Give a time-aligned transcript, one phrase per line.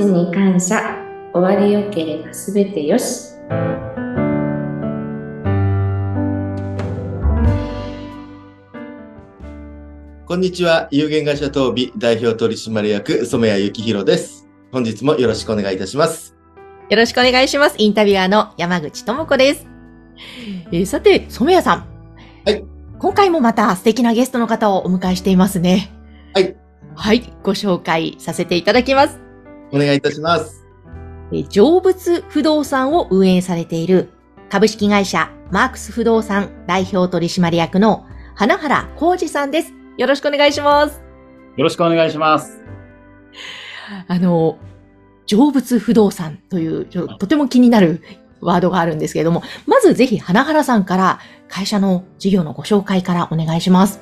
[0.00, 0.96] ちに感謝。
[1.34, 3.34] 終わりよければすべてよし。
[10.26, 10.88] こんにちは。
[10.90, 14.48] 有限会社東美代表取締役染谷幸宏です。
[14.72, 16.34] 本日もよろしくお願いいたします。
[16.88, 17.76] よろしくお願いします。
[17.78, 19.66] インタビュアーの山口智子です。
[20.72, 21.86] えーさて、染谷さん。
[22.46, 22.64] はい。
[22.98, 25.92] 今回もまた素敵なゲストの方をお迎えしていますね。
[26.32, 26.56] はい。
[26.94, 27.32] はい。
[27.42, 29.29] ご紹介させていただきます。
[29.72, 30.66] お願いいたします。
[31.32, 34.10] えー成仏不動産を運営されている
[34.48, 39.72] 株式会社マークス不動産代表取締役の花原浩二さんです。
[39.96, 41.02] よろしくお願いします。
[41.56, 42.60] よろしくお願いします。
[44.08, 44.58] あの、
[45.26, 48.02] 成仏不動産という、ちょとても気になる
[48.40, 54.00] ワードがあるんですけれども、まずぜひ花原さんから会社の事業のご紹介からお願いします。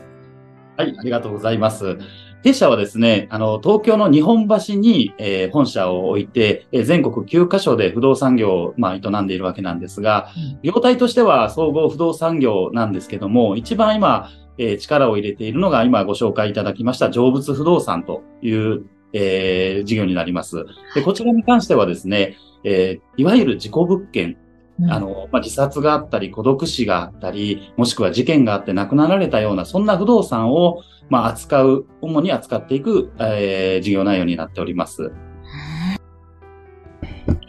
[0.77, 1.99] はい、ありがとうございます。
[2.45, 10.29] 弊社はですね、あの、東京の日本橋に、えー本社を置いて、えー全国9カ所で不動産業を、まあ、営んでいるわけなんですが、
[10.63, 20.65] 業態としては総合不動産業なんですけども、一番今、えー力を入れているのが今ご紹介いただきました成仏不動産という、えー事業になります。
[20.95, 24.48] で、こちらに関してはですね、えーいわゆる事故物件うん
[24.89, 35.11] あの、まあ、自殺があったり、孤独死があったり、もしくは事件があって亡くなられたような、そんな不動産を、まあ、扱う、主に扱っていく、えー事業内容になっております。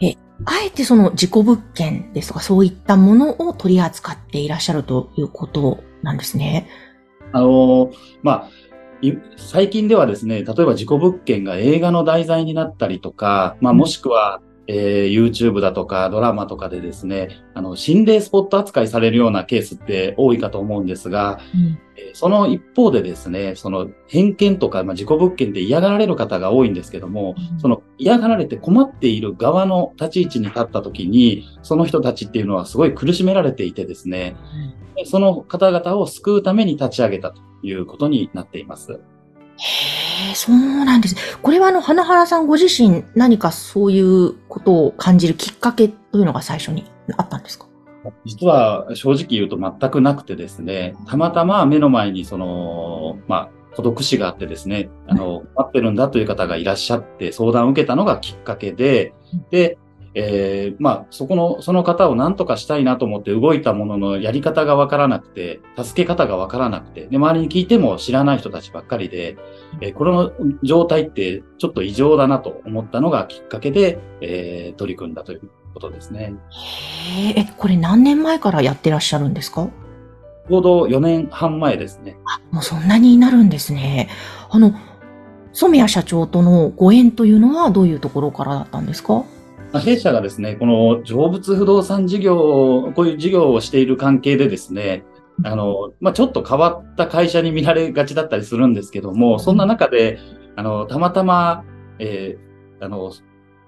[0.00, 6.68] え、あえてその事故物件ですとかそういったものを取り扱っていらっしゃるということなんですね。
[7.32, 8.48] あの、まあ、
[9.02, 14.40] い最近ではですね、例えば事故物件が映画の題材になったりとか、まあ、もしくは、
[14.72, 21.78] えー YouTube だとかドラマとかでですね、あの、心霊スポット扱いされるようなケースって多いかと思うんですが、うん。
[21.96, 34.34] えーその一方でですね、その偏見とか、まあ、自己物件で嫌がられる方が多いんですけども、その嫌がられて困っている側の立ち位置に立った時に、その人たちっていうのはすごい苦しめられていてですね、
[34.96, 39.00] でその方々を救うために立ち上げたということになっています。
[39.62, 41.38] へえ、そうなんです。
[41.42, 47.66] これはあの、花原さんご自身何かそういうことを感じるきっかけというのが最初にあったんですか？
[48.24, 59.12] 実は正直言うと全くなくてですね、たまたま目の前にその、まあ、孤独死があってですね、あの、待ってるんだという方がいらっしゃって相談を受けたのがきっかけで、
[59.50, 59.76] で、
[60.14, 69.36] えーまあ、そこの、その方を何とかしたいなと思って動いたもののやり方がわからなくて、助け方がわからなくて、で、周りに聞いても知らない人たちばっかりで、
[69.80, 70.32] えーこの
[70.64, 75.42] 状態ってちょっと異常だなと思ったのがきっかけで、えー取り組んだという
[75.74, 76.34] ことですね。
[76.50, 79.68] へえ、え、これ何年前からやってらっしゃるんですか？
[80.48, 82.16] ちょうど4年半前ですね。
[82.24, 84.08] あ、もうそんなになるんですね。
[84.50, 84.74] あの、
[85.52, 89.14] 染谷社長とのご縁というのはどういうところからだったんですか？
[89.14, 89.24] まあ
[89.78, 95.04] 弊社がですね、この成仏不動産事業、こういう事業をしている関係でですね、
[95.44, 100.18] あの、まあ、ちょっと変わった会社に見られがちだったりするんですけども、そんな中で、
[100.56, 101.64] あの、たまたま、
[101.98, 103.12] えーあの、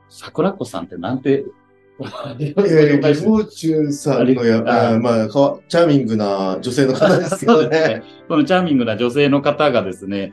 [0.08, 1.44] 桜子さんってなんて、
[2.00, 8.02] えー、リフォーチュンさんのや、あまあかわ、チャーミングな女性の方ですけど ね。
[8.28, 10.32] このチャーミングな女性の方がですね、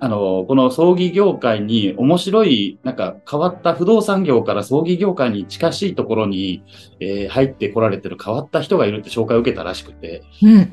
[0.00, 6.62] あの、この葬儀業界に面白い、なんか変わった不動産業から葬儀業界に近しいところに、
[7.00, 10.70] えー入ってこられてる変わった人がいるって紹介を受けたらしくて、うん。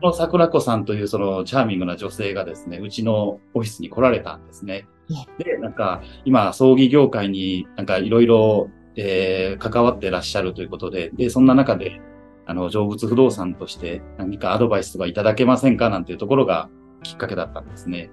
[0.00, 4.86] この桜子さんというそのチャーミングな女性がですね、うちのオフィスに来られたんですね。
[5.38, 12.00] で、なんか今葬儀業界になんかいろいろえー関わってらっしゃるということで、で、そんな中で、
[12.46, 16.68] あの、成仏不動産として何かアドバイスとかいただけませんかなんていうところが
[17.02, 18.10] きっかけだったんですね。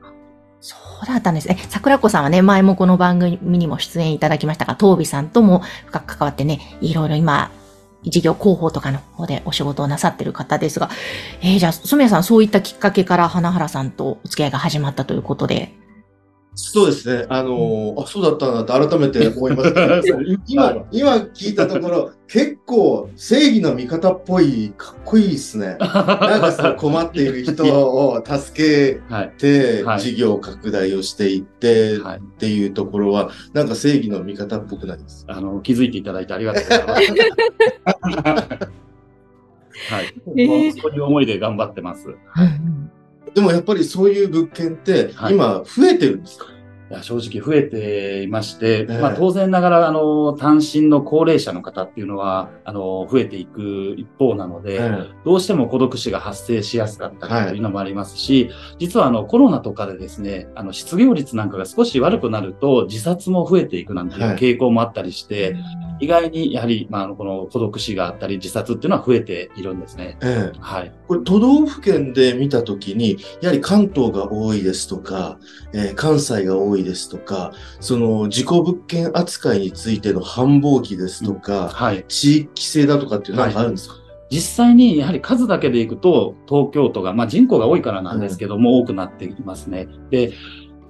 [0.62, 1.58] そうだったんですね。
[1.70, 7.52] 桜子さんはね、前もこの番組にも出演いただきましたが、東美さんとも深く関わってね、いろいろ今、
[8.04, 10.90] 事業広報とかの方でお仕事をなさってる方ですが、
[11.42, 15.74] えー、じゃあ、染谷さん、そういったきっかけから花原さんとお付き合いが始まったということで。
[16.53, 17.26] そうですね。
[17.30, 20.02] あのーあ、そうだったなって改めて思いました。
[20.48, 25.78] 今、今聞いたところ、結構正義の味方っぽい、かっこいいですね。
[25.80, 29.32] なんかその困っている人を助けはい。
[29.38, 35.26] てはい、事業拡大をしていってはいっていうところは、なんか正義の味方っぽくないです。
[35.30, 37.02] あの、気づいていただいてありがとうございます。
[39.90, 40.14] はい。
[40.38, 42.09] えーそういう思いで頑張ってます。
[42.09, 42.92] うん
[43.34, 45.34] でもやっぱりそういう物件ってはい。
[45.34, 46.60] 今増えてるんですか、い
[46.91, 49.02] や正直増えていまして、ええ。
[49.02, 54.91] まあ、当然ながら、あの、単身の高齢者の方っていうのは、あの、増えていく一方なので、え
[55.26, 64.35] どうしても孤独死が発生しやすかったはいりというのもありますし、実はあのコロナとかでですね、あの失業率なんかが少し悪くなると自殺も増えていくなんていうはい。
[64.35, 65.55] 傾向もあったりして、
[65.99, 70.17] 意外にやはり、まあ、この孤独死があったり自殺っていうのは増えているんですね。
[70.22, 70.58] ええ。
[70.58, 70.91] えはい。
[71.08, 75.37] これ都道府県で見たときに、やはり関東が多いですとか、
[75.73, 82.06] えー関西が多いですとか、その自己物件扱いについての繁忙期ですとか、はい。
[82.08, 83.96] 地域性だとかっていうのはあるんですか、
[84.30, 89.88] 実際にやはり数だけでいくと、東京都が、まあ人口が多いからなんですけども、多くなっていますね。
[90.10, 90.34] で、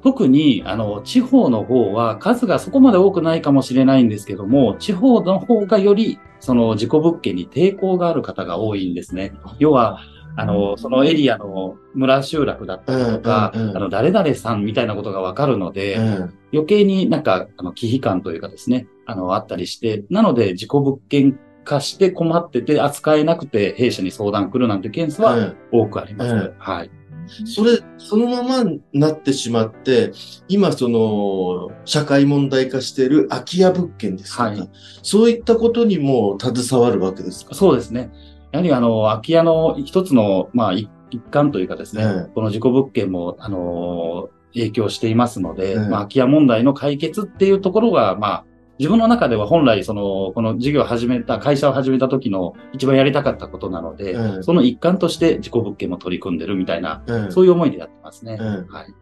[0.04, 9.34] 特に、あの、地方の方は数がそこまで多くないかもしれないんですけども、地方の方がより、その自己物件に抵抗がある方が多いんですね。
[9.60, 10.00] 要は、
[10.36, 13.78] あの、そのエリアの村集落だったりとか、うんうんうん。
[13.78, 26.34] あの、誰々さんみたいなことがわかるので、ええ余計になんか、あの、忌避感というかですね、あの、あったりして、なので、自己物件化して困ってて、扱えなくて、弊社に相談来るなんてケースはえ多くあります。
[26.34, 26.90] ええはい。
[26.94, 30.12] えそれ、そのままになってしまって、
[30.50, 34.70] 今その、社会問題化している空き家物件ですとか、はい。
[35.04, 37.56] そういったことにも携わるわけですか？
[37.56, 38.12] そうですね。
[38.52, 42.32] やはり、あの、空き家の一つの、まあ、一一環というかですね、ええ。
[42.34, 45.76] この自己物件も、あの、影響していますので、ええ。
[45.78, 48.46] まあ、空き家問題の解決っていうところが、まあ、
[48.80, 54.42] 自分の中では本来、その、この事業を始めた、会社を始めた時の一番やりたかったことなので、ええ。
[54.42, 57.32] その一環として自己物件も取り組んでるみたいな、ええ。
[57.32, 58.38] そういう思いでやってますね。
[58.40, 58.48] ええ。
[58.74, 58.94] はい。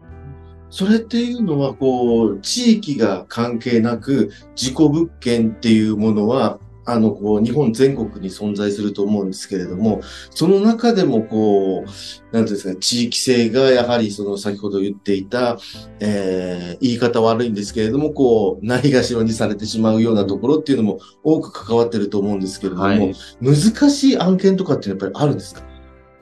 [0.71, 15.59] それっていうのは、こう、地域が関係なく、自己物件っていうものは、あの、こう、日本全国に存在すると思うんですけれども、その中でも、こう、なんていうんですか、地域性が、やはり、その、先ほど言っていた、
[15.99, 23.15] えー言い方悪いんですけれども、こう、ないがしろにされてしまうようなところっていうのも多く関わってると思うんですけれども、はい。
[23.41, 23.55] 難
[23.89, 25.61] しい案件とかってやっぱりあるんですか？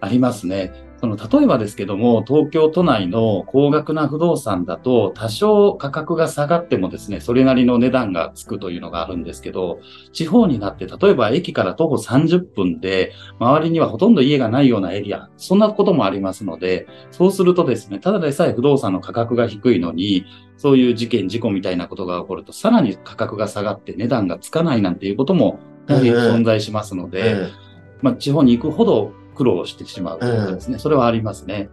[0.01, 0.74] ありますね。
[0.99, 9.79] その、例えばですけども、東京都内の高額な不動産だと、多少価格が下がってもですね、それなりの値段がつくというのがあるんですけど、
[10.11, 20.25] 地方になって、例えば駅から徒歩30分で、周りにはほとんど家がないようなエリア、そんなこともありますので、そうするとですね、ただでさえ不動産の価格が低いのに、
[20.57, 27.67] そういう事件、事故みたいなことが起こると、さらに価格が下がって値段がつかないなんていうことも、やはり存在しますので、え。
[28.01, 31.69] まあ、地方に行くほど苦労してしまうとですね、それはありますね。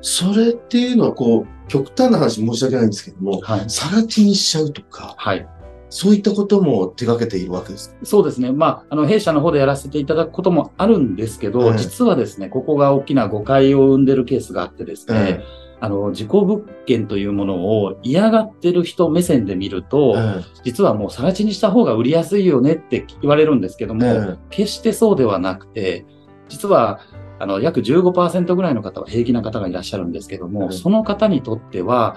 [0.00, 3.64] それっていうのは、こう、極端な話申し訳ないんですけども、はい。
[3.68, 5.48] 更地にしちゃうとか、はい。
[5.88, 7.96] そういったことも手掛けているわけです。
[8.02, 8.52] そうですね。
[8.52, 15.44] まあ、あの、弊社の方でやらせていただくこともあるんですけど、はい実はですね、ここが大きな誤解を生んでるケースがあってですね、え
[15.80, 26.06] あの、自己物件というものを嫌がってる人目線で見ると、え実はもう更地にした方が売りやすいよねって言われるんですけども、え決してそうではなくて、
[26.48, 27.00] 実は、
[27.38, 32.16] あの、約15%ぐらいの方は平気な方がいらっしゃるんですけども、うんその方にとっては、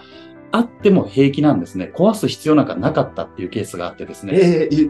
[0.51, 1.91] あっても平気なんですね。
[1.95, 4.33] 壊す必要なんかなかったっていうケースがあってですね。
[4.35, 4.89] えええ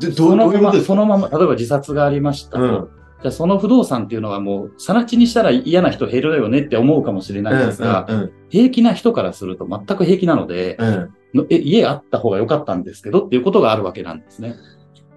[0.00, 0.86] でどそういうことですか？
[0.86, 2.62] そのまま、例えば自殺がありましたと。
[2.62, 2.88] うん
[3.22, 14.56] じゃあその不動産っていうのはもう、さら地にしたら嫌な人減るよねって思うかもしれないんですが、うんうん平気な人からすると全く平気なので、うんのえ家あった方が良かったんですけどっていうことがあるわけなんですね。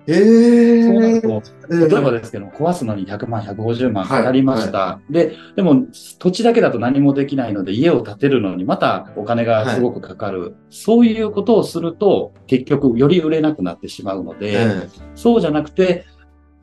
[0.08, 5.00] えそうなえると、え例えばですけど、壊すのに100万、150万かかりました。
[5.10, 5.88] で、でも、
[6.20, 10.56] 土地だけだと何もできないので、家を建てるのにまたお金がすごくかかる。
[10.70, 16.06] そういうことをすると、結局、より売れなくなってしまうので、えそうじゃなくて、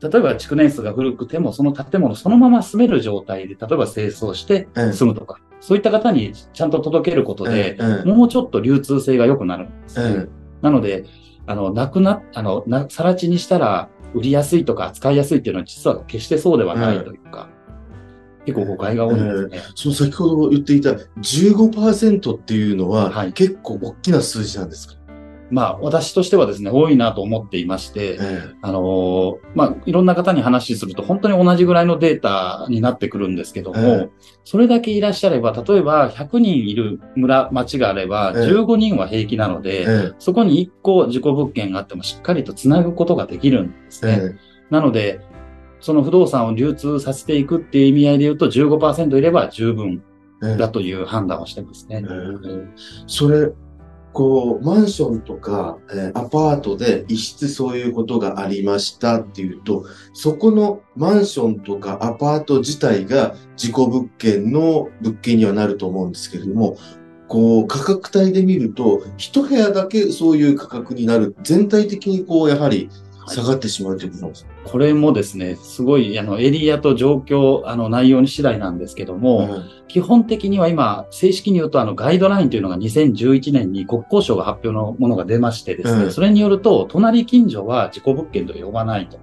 [0.01, 4.93] 例えば築年数が古くても、その建物そのまま住める状態で、例えば清掃してええ。
[4.93, 8.07] 住むとか、そういった方にちゃんと届けることで、ええ。
[8.07, 10.27] もうちょっと流通性が良くなるんですね。
[10.63, 11.05] えなので、
[11.45, 17.49] あの、なくな、あの、な、さら地にしたら売りやすいとか扱いやすいっていうのは実は決してそうではないというか、
[18.45, 19.61] 結構誤解が多いんですね。
[19.75, 23.33] その先ほど言っていた15%っていうのは、はい。
[23.33, 24.95] 結構大きな数字なんですか、
[25.51, 34.09] まあ、私としてはですね、多いなと思っていまして、えあのーまあ、いろんな方に話すると本当に同じぐらいのデータになってくるんですけども、ええ。
[34.43, 38.41] それだけいらっしゃれば、例えば100人いる村、町があれば、ええ。
[38.47, 44.19] 15人は平気なのえで、えそこに1個自己物件があってもしっかりとつなぐことができるんですね。
[44.21, 44.35] え
[44.69, 45.19] なので、
[45.79, 50.01] その不動産を流通させていくっていう意味合いで言うと15%いれば十分
[50.57, 52.01] だという判断をしてますね。
[52.01, 52.67] えー
[53.07, 53.51] それ、
[54.13, 66.77] こう、マンションとか、えアパートで一室そういうことがありましたっていうと、そこのマンションとかアパート自体が自己物件の物件にはなると思うんですけれども、
[67.27, 71.35] こう、価格帯で見ると、一部屋だけそういう価格になる。
[71.41, 72.89] 全体的にこう、やはり
[73.27, 89.19] 下がってしまうということなんですか、これもですね、すごい、あの、エリアと状況、あの、内容に次第なんですけども、基本的には今、正式に言うと、あの、ガイドラインというのが2011年に国交省が発表のものが出ましてですね、うんそれによると、隣近所は自己物件と呼ばないと。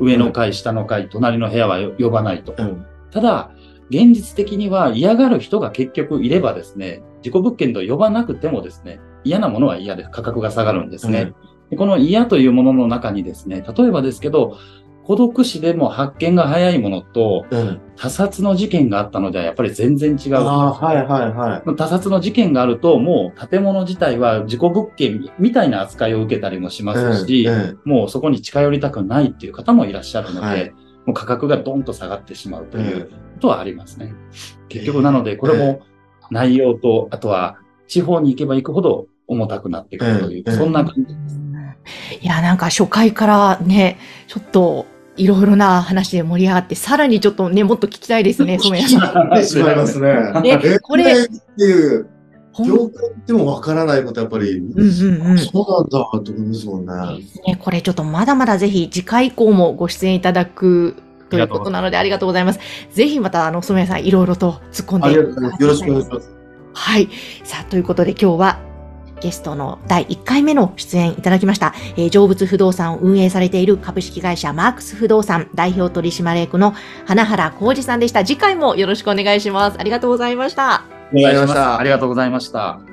[0.00, 2.54] 上の階、下の階、隣の部屋は呼ばないと。
[2.58, 3.50] うんただ、
[3.90, 11.26] 現実的には嫌がる人が結局いればですね、自己物件と呼ばなくてもですね、嫌なものは嫌で価格が下がるんですね。
[11.26, 11.32] で
[11.76, 14.58] この嫌というものの中にですね、例えばですけど、
[15.04, 17.60] 孤独死でも発見が早いものと、うん。
[17.60, 17.80] うん。
[17.96, 20.34] 他殺の事件があったのではやっぱり全然違う。
[20.34, 21.62] はいはいはい。
[21.76, 30.72] 他殺の事件があると、もう建物自体は自己物件みたいな扱いを受けたりもしますし、うんうんもうそこに近寄りたくないっていう方もいらっしゃるので、はい
[31.04, 33.08] もう価格がドンと下がってしまうといううんこ
[33.40, 34.14] とはありますね。
[34.68, 35.80] 結局なので、これも
[36.30, 41.41] 内容と、あとは地方に行けば行くほど重たくなってくるという、うんそんな感じ。
[42.20, 43.98] いや、なんか初回からね、
[44.28, 44.86] ちょっっと
[45.16, 49.32] いろいろな話で盛り上がって、さらにちょっとね、もっと聞きたいですね、 染谷さん。
[49.32, 50.14] ってしまいますね。
[50.42, 51.06] ね えこれっ
[51.56, 52.06] ていう、
[52.52, 57.24] ほん業界でもわからないことやっぱり、うんうんうんそうなんだと思いますもんね。
[57.46, 60.96] ね、これちょっとまだまだぜひ次回以降もご出演いただく
[61.30, 62.60] ということなのでありがとうございます。
[62.90, 65.12] ぜひまたあの染谷さんいろいろと突っ込んで。
[65.14, 66.30] よろしくお願いします。
[66.74, 67.08] はい。
[67.44, 68.58] さあ、ということで今日は
[69.22, 76.74] ゲストの第1回目の出演いただきました、えー成仏不動産を運営されている株式会社マークス不動産代表取締役の
[77.06, 78.24] 花原浩二さんでした。
[78.24, 79.78] 次回もよろしくお願いします。
[79.78, 80.84] ありがとうございました。
[81.12, 81.58] お願いします。
[81.58, 82.91] ありがとうございましたありがとうございました。